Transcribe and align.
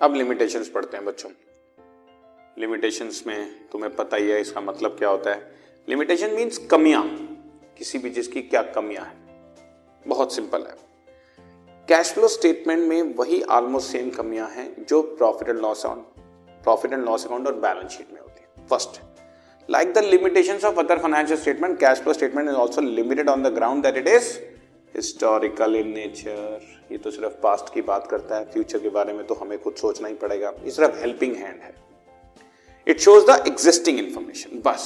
अब 0.00 0.14
लिमिटेशंस 0.14 0.68
पढ़ते 0.68 0.96
हैं 0.96 1.06
बच्चों। 1.06 1.30
लिमिटेशंस 2.58 3.22
में 3.26 3.68
तुम्हें 3.72 3.94
पता 3.96 4.16
ही 4.16 4.28
है 4.30 4.40
इसका 4.40 4.60
मतलब 4.60 4.90
क्या 4.90 5.08
होता 5.08 5.30
है। 5.30 5.54
लिमिटेशन 5.88 6.30
मीन्स 6.30 6.58
कमियाँ, 6.58 7.02
किसी 7.78 7.98
भी 7.98 8.10
चीज़ 8.10 8.30
की 8.30 8.42
क्या 8.42 8.62
कमियाँ 8.62 9.04
है। 9.04 9.14
बहुत 10.06 10.34
सिंपल 10.34 10.62
है। 10.62 10.74
कैश 11.88 12.12
फ्लो 12.12 12.28
स्टेटमेंट 12.28 12.88
में 12.88 13.14
वही 13.14 13.42
ऑलमोस्ट 13.42 13.92
सेम 13.92 14.10
कमियाँ 14.10 14.48
हैं 14.48 14.84
जो 14.88 15.00
profit 15.02 15.48
and 15.48 15.58
loss 15.58 15.86
on 15.86 15.96
profit 16.64 16.92
and 16.92 17.04
loss 17.04 17.26
account 17.26 17.46
और 17.46 17.54
बैलेंस 17.54 17.90
शीट 17.90 18.12
में 18.12 18.20
होती 18.20 18.40
है। 18.40 18.66
First 18.66 19.00
like 19.68 19.92
the 19.92 19.98
limitations 19.98 20.64
of 20.64 20.78
other 20.78 20.98
financial 20.98 21.40
statement 21.40 21.78
cash 21.80 21.98
flow 21.98 22.12
statement 22.12 22.48
is 22.48 22.56
also 22.56 22.80
limited 22.80 23.28
on 23.28 23.42
the 23.42 23.46
ground 23.46 23.86
is 23.86 24.38
historical 24.96 25.74
in 25.76 25.88
nature 25.94 26.60
ये 26.92 26.98
तो 26.98 27.10
सिर्फ़ 27.10 27.32
past 27.42 27.72
की 27.74 27.82
बात 27.82 28.06
करता 28.10 28.36
है 28.36 28.44
फ्यूचर 28.52 28.78
के 28.78 28.88
बारे 28.90 29.12
में 29.12 29.26
तो 29.26 29.34
हमें 29.34 29.58
खुद 29.62 29.74
सोचना 29.74 30.08
ही 30.08 30.14
पड़ेगा। 30.14 30.52
ये 30.64 30.70
सिर्फ़ 30.70 31.00
हेल्पिंग 31.00 31.34
हैंड 31.36 31.60
है। 31.62 31.74
It 32.86 33.00
shows 33.00 33.26
the 33.26 33.42
existing 33.46 33.98
information 33.98 34.62
बस 34.66 34.84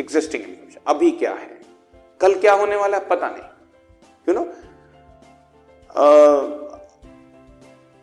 एग्जिस्टिंग 0.00 0.42
इंफॉर्मेशन 0.42 0.80
अभी 0.86 1.10
क्या 1.12 1.32
है? 1.32 1.60
कल 2.20 2.34
क्या 2.40 2.52
होने 2.52 2.76
वाला 2.76 2.98
है? 2.98 3.08
पता 3.08 3.30
नहीं। 3.30 3.44
You 4.26 4.34
know 4.34 4.44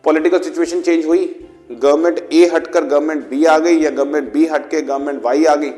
political 0.04 0.40
situation 0.40 0.80
change 0.82 1.06
हुई। 1.06 1.24
गवर्नमेंट 1.72 2.18
ए 2.32 2.44
हटकर 2.54 2.84
गवर्नमेंट 2.84 3.28
बी 3.28 3.44
आ 3.44 3.58
गई 3.58 3.78
या 3.78 3.90
गवर्नमेंट 3.90 4.32
बी 4.32 4.46
हटके 4.46 4.80
गवर्नमेंट 4.82 5.22
वाई 5.22 5.44
आ 5.44 5.54
गई। 5.54 5.70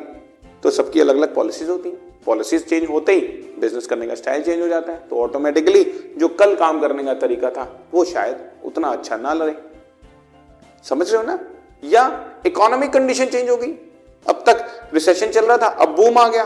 तो 0.63 0.71
सबकी 0.71 1.01
अलग 1.01 1.17
अलग 1.17 1.35
पॉलिसीज़ 1.35 1.71
होती 1.71 1.89
हैं। 1.89 1.99
पॉलिसीज़ 2.27 2.65
चेंज 2.65 2.89
होते 2.89 3.13
ही 3.13 3.21
बिज़नेस 3.61 3.87
करने 3.87 4.07
का 4.07 4.15
स्टाइल 4.15 4.43
चेंज 4.43 4.61
हो 4.63 4.69
जाता 4.69 4.93
है। 4.93 4.99
तो 5.09 5.19
ऑटोमेटिकली 5.19 5.83
जो 6.19 6.29
कल 6.31 6.55
काम 6.57 6.81
करने 6.81 7.05
का 7.05 7.15
तरीका 7.17 7.51
था, 7.51 7.69
वो 7.95 8.05
शायद 8.05 8.51
उतना 8.65 8.89
अच्छा 8.89 9.17
ना 9.17 9.33
लगे। 9.35 9.55
समझ 10.85 11.11
रहे 11.11 11.17
हो 11.17 11.27
ना? 11.27 11.39
या 11.85 12.05
इकोनॉमिक 12.47 12.93
कंडीशन 12.93 13.27
चेंज 13.27 13.49
हो 13.51 13.57
गई। 13.57 13.73
अब 14.27 14.43
तक 14.47 14.91
रिसेशन 14.95 15.31
चल 15.31 15.45
रहा 15.45 15.57
था, 15.57 15.67
अब 15.67 15.95
बूम 15.97 16.19
आ 16.19 16.29
गया। 16.29 16.43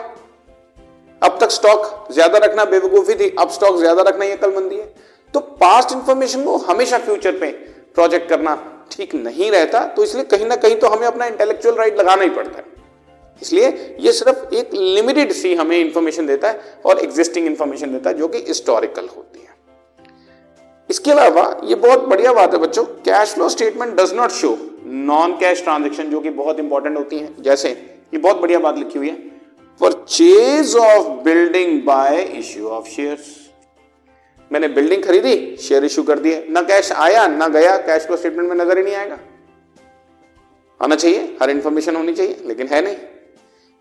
अब 1.22 1.38
तक 1.40 1.50
स्टॉक 1.50 2.12
ज़्यादा 2.12 2.38
रखना 2.38 2.64
बेवकूफ़ी 2.66 3.14
थी, 3.14 3.34
अब 3.38 3.50
स्टॉक 3.50 3.76
ज़्यादा 3.78 4.02
रखना 4.02 4.24
ये 4.24 4.38
मंदी 4.46 4.76
है। 4.76 4.94
तो 5.34 5.40
पास्ट 5.60 5.92
इंफॉर्मेशन 5.92 6.44
को 6.44 6.56
हमेशा 6.64 6.98
फ्यूचर 6.98 7.38
पे 7.38 7.50
प्रोजेक्ट 7.94 8.28
करना 8.28 8.54
ठीक 8.90 9.14
नहीं 9.14 9.50
रहता 9.50 9.84
तो 9.86 10.02
इसलिए 10.02 10.24
कहीं 10.24 10.46
ना 10.46 10.56
कहीं 10.56 10.76
तो 10.76 10.88
हमें 10.88 11.06
अपना 11.06 11.26
इंटेलेक्चुअल 11.26 11.74
राइट 11.74 11.98
लगाना 11.98 12.22
ही 12.22 12.30
पड़ता 12.30 12.58
है। 12.58 12.64
इसलिए 13.42 13.96
ये 14.00 14.12
सिर्फ़ 14.12 14.54
एक 14.54 14.74
लिमिटेड 14.74 15.32
सी 15.32 15.54
हमें 15.54 15.78
इंफॉर्मेशन 15.78 16.26
देता 16.26 16.48
है 16.48 16.80
और 16.86 16.98
एग्जिस्टिंग 16.98 17.46
इंफॉर्मेशन 17.46 17.92
देता 17.92 18.10
है, 18.10 18.16
जो 18.16 18.28
कि 18.28 18.38
हिस्टोरिकल 18.48 19.08
होती 19.16 19.40
है। 19.40 19.54
इसके 20.88 21.10
अलावा 21.10 21.44
ये 21.64 21.74
बहुत 21.76 22.06
बढ़िया 22.08 22.32
बात 22.32 22.52
है 22.52 22.58
बच्चों 22.60 22.84
cash 23.04 23.34
flow 23.34 23.48
statement 23.48 23.94
does 23.94 24.12
not 24.14 24.30
show 24.32 24.56
non 24.86 25.32
cash 25.38 25.62
transaction 25.62 26.10
जो 26.10 26.20
कि 26.20 26.30
बहुत 26.32 26.58
इंपॉर्टेंट 26.60 26.96
होती 26.96 27.18
है। 27.18 27.30
जैसे 27.40 27.70
ये 27.70 28.18
बहुत 28.18 28.40
बढ़िया 28.40 28.58
बात 28.58 28.78
लिखी 28.78 28.98
हुई 28.98 29.08
है 29.08 29.14
purchase 29.80 30.76
of 30.76 31.08
building 31.24 31.82
by 31.84 32.22
issue 32.38 32.68
of 32.68 32.88
shares 32.88 33.34
मैंने 34.50 34.68
बिल्डिंग 34.68 35.02
खरीदी 35.02 35.56
शेयर 35.58 35.84
इश्यू 35.84 36.04
कर 36.04 36.18
दिए, 36.18 36.44
ना 36.50 36.62
कैश 36.62 36.90
आया, 36.92 37.26
ना 37.28 37.48
गया 37.48 37.76
कैश 37.78 38.06
फ्लो 38.06 38.16
स्टेटमेंट 38.16 38.48
में 38.48 38.56
नज़र 38.56 38.78
ही 38.78 38.84
नहीं 38.84 38.94
आएगा। 38.94 39.18
आना 40.80 40.94
चाहिए, 40.94 41.36
हर 41.42 41.50
इंफॉर्मेशन 41.50 41.96
होनी 41.96 42.12
चाहिए, 42.12 42.36
लेकिन 42.46 42.68
है 42.68 42.80
नहीं। 42.82 42.96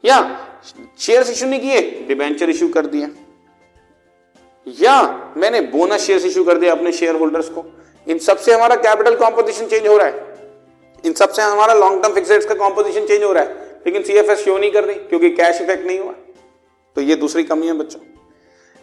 या 0.06 0.48
शेयर 1.00 1.22
इश्यू 1.22 1.50
नहीं 1.50 1.60
किए 1.60 2.06
डिबेंचर 2.08 2.50
इश्यू 2.50 2.68
कर 2.68 2.86
दिया। 2.86 3.10
या 4.80 5.02
मैंने 5.38 5.62
बोनस 5.62 6.02
शेयर 6.02 6.26
इश्यू 6.26 6.44
कर 6.44 6.58
दिया 6.58 6.72
अपने 6.72 6.92
शेयर 6.92 7.16
होल्डर्स 7.16 7.50
को। 7.50 7.66
इन 8.08 8.18
सबसे 8.18 8.54
हमारा 8.54 8.76
कैपिटल 8.76 9.16
कॉम्पोजिशन 9.16 9.66
चेंज 9.66 9.88
हो 9.88 9.98
रहा 9.98 10.08
है। 10.08 10.38
इन 11.06 11.14
सबसे 11.14 11.42
हमारा 11.42 11.74
लॉन्ग 11.74 12.04
टर्म 12.04 12.14
फिक्स 12.14 12.46
का 12.46 12.56
कॉम्पोजिशन 12.56 13.06
चेंज 13.06 13.24
हो 13.24 13.34
रहा 13.34 13.44
है। 13.44 13.66
लेकिन 13.86 14.04
सीएफएस 14.04 14.40
शो 14.40 14.58
नहीं 14.58 14.72
कर 14.72 14.84
रही, 14.84 14.96
क्योंकि 14.96 15.30
कैश 15.30 15.62
इफ़ेक्ट 15.62 15.88
नहीं 15.88 16.00
हुआ। 16.00 16.14
तो 16.96 17.02
ये 17.02 17.16
दूसरी 17.16 17.44
कमी 17.44 17.68
है 17.68 17.74
बच्चों। 17.74 18.02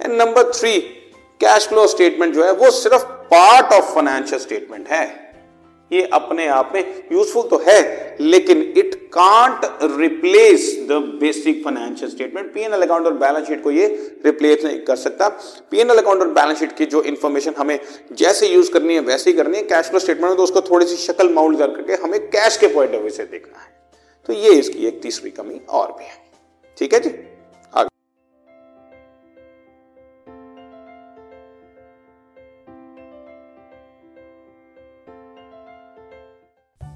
And 0.04 0.22
number 0.22 0.52
three 0.52 0.80
cash 1.40 1.68
flow 1.68 1.86
statement 1.86 2.34
जो 2.34 2.44
है, 2.44 2.52
वो 2.52 2.70
सिर्फ़ 2.70 3.04
पार्ट 3.04 3.72
ऑफ़ 3.72 3.94
फाइनेंशियल 3.94 4.40
स्टेटमेंट 4.40 4.88
है। 4.88 5.32
ये 5.92 6.02
अपने 6.12 6.48
आप 6.48 6.72
में 6.74 7.04
यूजफुल 7.12 7.42
तो 7.42 7.62
है 7.68 8.11
लेकिन 8.22 8.62
it 8.76 8.94
can't 9.12 9.64
replace 9.98 10.64
the 10.88 10.92
basic 11.20 11.62
financial 11.64 12.10
statement 12.10 12.52
PNL 12.54 12.82
account 12.82 13.06
और 13.06 13.12
बैलेंस 13.14 13.46
शीट 13.48 13.62
को 13.62 13.70
ये 13.70 13.86
रिप्लेस 14.24 14.64
नहीं 14.64 14.78
कर 14.80 14.96
सकता। 14.96 15.28
पीएनएल 15.70 15.98
अकाउंट 15.98 16.20
और 16.20 16.28
बैलेंस 16.30 16.58
शीट 16.58 16.76
की 16.76 16.86
जो 16.86 17.02
इंफॉर्मेशन 17.02 17.54
हमें 17.58 17.78
जैसे 18.12 18.48
यूज़ 18.48 18.70
करनी 18.72 18.94
है, 18.94 19.00
वैसे 19.00 19.30
ही 19.30 19.36
करनी 19.36 19.56
है। 19.56 19.62
कैश 19.64 19.88
फ्लो 19.88 19.98
स्टेटमेंट 19.98 20.28
में 20.28 20.36
तो 20.36 20.42
उसको 20.42 20.60
थोड़ी 20.60 20.86
सी 20.86 20.96
शक्ल 20.96 21.28
माउंट 21.32 21.58
करके 21.58 22.02
हमें 22.02 22.20
कैश 22.28 22.56
के 22.56 22.66
पॉइंट 22.74 22.94
ऑफ़ 22.94 23.00
व्यू 23.00 23.10
से 23.10 23.24
देखना 23.24 23.62
है। 23.62 23.70
तो 24.28 24.32
ये 24.32 24.52
इसकी 24.52 24.86
एक 24.86 25.02
तीसरी 25.02 25.30
कमी 25.30 25.60
और 25.70 25.92
भी 25.92 26.04
है। 26.04 26.20
ठीक 26.78 26.94
है 26.94 27.00
जी? 27.00 27.10